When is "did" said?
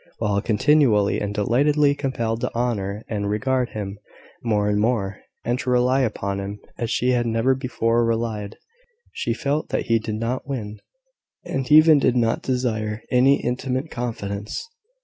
9.99-10.15, 11.99-12.15